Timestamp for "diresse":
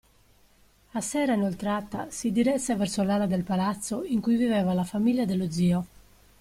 2.31-2.75